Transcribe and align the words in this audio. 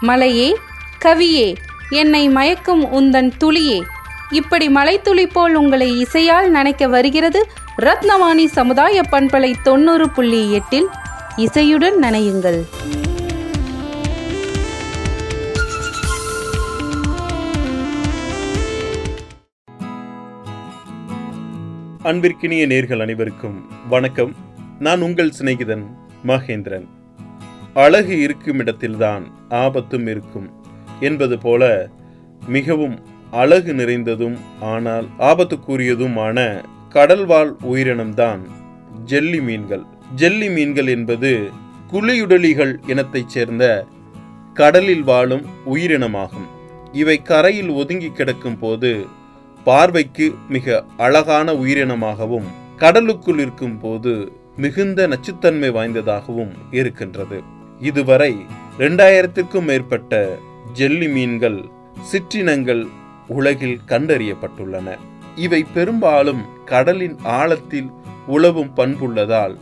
மலையே 0.00 0.56
கவியே 1.04 1.56
என்னை 1.90 2.28
மயக்கும் 2.28 2.84
உந்தன் 2.92 3.30
துளியே. 3.36 3.82
இப்படி 4.30 4.68
மலைத்துளி 4.68 5.26
போல் 5.26 5.54
உங்களை 5.54 6.00
இசையால் 6.00 6.50
நனைக்க 6.50 6.88
வருகிறது 6.88 7.50
ரத்னவாணி 7.82 8.44
சமுதாய 8.44 9.00
பண்பலை 9.10 9.54
தொண்ணூறு 9.62 10.10
புள்ளி 10.10 10.52
எட்டில். 10.52 10.86
இசையுடன் 11.36 11.98
நனையுங்கள். 12.02 12.64
அன்பிற்கினிய 22.02 22.66
நேர்கள் 22.66 23.00
அனைவருக்கும் 23.00 23.66
வணக்கம். 23.88 24.34
நான் 24.78 25.00
உங்கள் 25.00 25.32
சிநேகிதன் 25.38 25.82
மகேந்திரன். 26.26 26.94
அழகு 27.76 28.14
இருக்கும் 28.20 28.58
இடத்தில்தான் 28.58 29.24
ஆபத்தும் 29.48 30.06
இருக்கும் 30.06 30.46
என்பது 31.00 31.38
போல 31.38 31.62
மிகவும் 32.46 32.94
அழகு 33.30 33.72
நிறைந்ததும் 33.72 34.36
ஆனால் 34.60 35.06
ஆபத்துக்குரியதுமான 35.18 36.64
கடல்வாழ் 36.94 37.50
உயிரினம்தான் 37.72 38.42
ஜெல்லி 39.04 39.40
மீன்கள். 39.40 39.82
ஜெல்லி 40.14 40.48
மீன்கள் 40.50 40.86
என்பது 40.86 41.32
குழியுடலிகள் 41.92 42.72
இனத்தைச் 42.86 43.28
சேர்ந்த 43.28 43.64
கடலில் 44.54 45.02
வாழும் 45.02 45.44
உயிரினமாகும். 45.74 46.48
இவை 46.92 47.22
கரையில் 47.22 47.68
ஒதுங்கி 47.68 48.10
கிடக்கும் 48.12 48.58
போது 48.58 49.06
பார்வைக்கு 49.64 50.34
மிக 50.48 50.84
அழகான 50.96 51.52
உயிரினமாகவும் 51.52 52.48
கடலுக்குள் 52.76 53.38
இருக்கும் 53.38 53.78
போது 53.78 54.32
மிகுந்த 54.56 55.08
நச்சுத்தன்மை 55.08 55.70
வாய்ந்ததாகவும் 55.70 56.54
இருக்கின்றது. 56.70 57.54
இதுவரை 57.80 58.46
இரண்டாயிரத்திற்கும் 58.78 59.64
மேற்பட்ட 59.64 60.38
ஜெல்லி 60.72 61.08
மீன்கள் 61.08 61.64
சிற்றினங்கள் 62.12 62.86
உலகில் 63.28 63.80
கண்டறியப்பட்டுள்ளன. 63.88 64.96
இவை 65.36 65.66
பெரும்பாலும் 65.74 66.44
கடலின் 66.64 67.16
ஆழத்தில் 67.22 67.90
உழவும் 68.28 68.70
பண்புள்ளதால் 68.76 69.56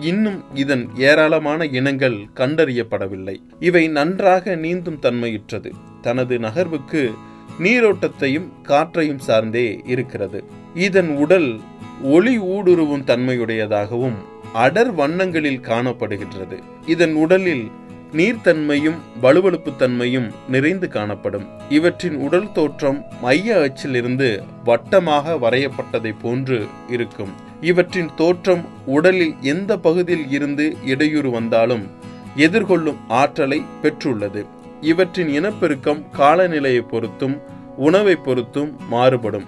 இன்னும் 0.00 0.44
இதன் 0.54 0.88
ஏராளமான 0.96 1.64
இனங்கள் 1.64 2.16
கண்டறியப்படவில்லை. 2.34 3.36
இவை 3.60 3.88
நன்றாக 3.88 4.54
நீந்தும் 4.54 4.98
தன்மையுற்றது. 5.02 5.70
தனது 6.00 6.38
நகர்வுக்கு 6.38 7.14
நீரோட்டத்தையும் 7.58 8.48
காற்றையும் 8.62 9.18
சார்ந்தே 9.18 9.80
இருக்கிறது. 9.84 10.44
இதன் 10.74 11.08
உடல் 11.08 11.60
ஒளி 12.02 12.38
ஊடுருவும் 12.38 13.04
தன்மையுடையதாகவும் 13.04 14.14
அடர் 14.52 14.94
வண்ணங்களில் 14.94 15.60
காணப்படுகின்றது. 15.60 16.62
இதன் 16.86 17.14
உடலில் 17.14 17.70
நீர்த்தன்மையும் 18.12 18.96
வலுவழுப்பு 19.22 19.76
தன்மையும் 19.76 20.30
நிறைந்து 20.48 20.88
காணப்படும். 20.88 21.46
இவற்றின் 21.68 22.14
உடல் 22.14 22.52
தோற்றம் 22.52 23.04
மைய 23.20 23.56
அச்சிலிருந்து 23.56 24.42
வட்டமாக 24.64 25.34
வரையப்பட்டதை 25.34 26.14
போன்று 26.22 26.66
இருக்கும். 26.88 27.28
இவற்றின் 27.60 28.10
தோற்றம் 28.16 28.64
உடலில் 28.86 29.34
எந்த 29.40 29.76
பகுதியில் 29.76 30.30
இருந்து 30.30 30.76
இடையூறு 30.84 31.30
வந்தாலும் 31.30 31.90
எதிர்கொள்ளும் 32.36 32.96
ஆற்றலை 33.08 33.64
பெற்றுள்ளது. 33.82 34.46
இவற்றின் 34.80 35.28
இனப்பெருக்கம் 35.28 36.04
காலநிலையை 36.10 36.80
பொறுத்தும் 36.80 37.40
உணவை 37.76 38.14
பொறுத்தும் 38.14 38.76
மாறுபடும். 38.88 39.44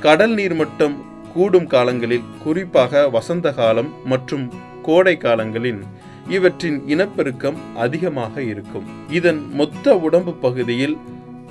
கடல் 0.00 0.34
நீர் 0.34 0.54
மட்டம் 0.54 1.04
கூடும் 1.36 1.68
காலங்களில் 1.74 2.28
குறிப்பாக 2.44 3.02
வசந்த 3.16 3.52
காலம் 3.60 3.90
மற்றும் 4.12 4.46
கோடை 4.86 5.16
காலங்களில் 5.16 5.82
இவற்றின் 6.36 6.78
இனப்பெருக்கம் 6.92 7.58
அதிகமாக 7.84 8.42
இருக்கும். 8.52 8.86
இதன் 9.18 9.40
மொத்த 9.52 9.94
உடம்பு 10.06 10.32
பகுதியில் 10.44 10.96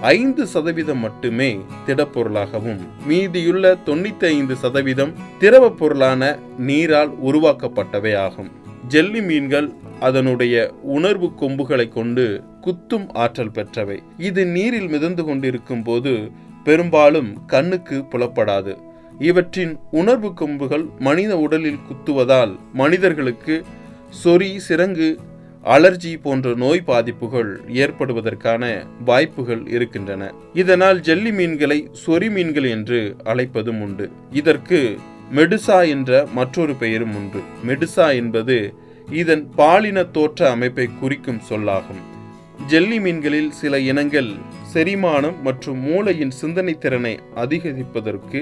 ஐந்து 0.02 0.44
சதவீதம் 0.54 1.02
மட்டுமே 1.06 1.50
திடப்பொருளாகவும் 1.88 2.82
மீதியுள்ள 3.08 3.66
தொண்ணூத்தி 3.86 4.26
ஐந்து 4.36 4.56
சதவீதம் 4.64 5.14
திரவ 5.40 5.70
பொருளான 5.82 6.22
நீரால் 6.70 7.12
உருவாக்கப்பட்டவை 7.30 8.14
ஆகும். 8.26 8.50
ஜெல்லி 8.88 9.22
மீன்கள் 9.22 9.70
அதனுடைய 10.08 10.56
உணர்வு 10.98 11.28
கொம்புகளை 11.42 11.88
கொண்டு 11.90 12.26
குத்தும் 12.66 13.08
ஆற்றல் 13.24 13.56
பெற்றவை. 13.58 13.98
இது 14.30 14.42
நீரில் 14.56 14.90
மிதந்து 14.90 15.24
கொண்டிருக்கும் 15.26 15.84
போது 15.84 16.14
பெரும்பாலும் 16.64 17.32
கண்ணுக்கு 17.54 17.98
புலப்படாது. 18.12 18.74
இவற்றின் 19.20 19.80
உணர்வு 19.92 20.34
கொம்புகள் 20.34 20.86
மனித 21.00 21.38
உடலில் 21.38 21.80
குத்துவதால் 21.88 22.56
மனிதர்களுக்கு 22.74 23.66
சொறி 24.24 24.60
சிறங்கு 24.70 25.18
அலர்ஜி 25.64 26.20
போன்ற 26.22 26.54
நோய் 26.54 26.82
பாதிப்புகள் 26.82 27.62
ஏற்படுவதற்கான 27.68 28.86
வாய்ப்புகள் 29.06 29.68
இருக்கின்றன. 29.68 30.34
இதனால் 30.54 31.00
ஜெல்லி 31.00 31.32
மீன்களை 31.32 31.92
சொறி 32.06 32.32
மீன்கள் 32.32 32.64
என்று 32.64 33.16
அழைப்பதும் 33.24 33.82
உண்டு. 33.82 34.10
இதற்கு 34.32 35.00
மெடுசா 35.36 35.88
என்ற 35.88 36.28
மற்றொரு 36.34 36.74
பெயரும் 36.74 37.16
உண்டு. 37.16 37.40
மெடுசா 37.68 38.16
என்பது 38.16 38.76
இதன் 39.12 39.50
பாலின 39.56 40.04
தோற்ற 40.04 40.50
அமைப்பை 40.50 40.90
குறிக்கும் 41.00 41.40
சொல்லாகும். 41.40 42.14
ஜெல்லி 42.68 43.00
மீன்களில் 43.00 43.52
சில 43.52 43.80
இனங்கள் 43.80 44.32
செரிமானம் 44.74 45.38
மற்றும் 45.42 45.80
மூளையின் 45.80 46.32
சிந்தனை 46.32 46.74
திறனை 46.78 47.20
அதிகரிப்பதற்கு 47.36 48.40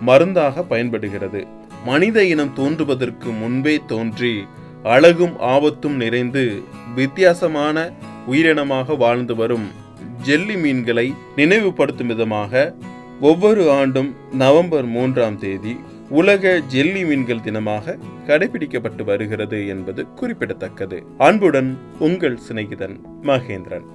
மருந்தாக 0.00 0.62
பயன்படுகிறது. 0.62 1.46
மனித 1.84 2.24
இனம் 2.24 2.52
தோன்றுவதற்கு 2.52 3.30
முன்பே 3.30 3.74
தோன்றி 3.86 4.34
அழகும் 4.82 5.38
ஆபத்தும் 5.38 5.96
நிறைந்து 5.96 6.44
வித்தியாசமான 6.94 7.76
உயிரினமாக 8.26 8.96
வாழ்ந்து 8.96 9.34
வரும் 9.34 9.66
ஜெல்லி 10.22 10.56
மீன்களை 10.56 11.06
நினைவுபடுத்தும் 11.36 12.06
விதமாக 12.06 12.72
ஒவ்வொரு 13.20 13.70
ஆண்டும் 13.70 14.16
நவம்பர் 14.32 14.86
மூன்றாம் 14.86 15.38
தேதி 15.38 15.74
உலக 16.10 16.60
ஜெல்லி 16.60 17.04
மீன்கள் 17.04 17.44
தினமாக 17.44 17.98
கடைபிடிக்கப்பட்டு 18.26 19.04
வருகிறது 19.04 19.66
என்பது 19.66 20.14
குறிப்பிடத்தக்கது. 20.14 21.02
அன்புடன் 21.18 21.78
உங்கள் 21.98 22.38
சிநேகிதன் 22.48 23.00
மகேந்திரன். 23.22 23.86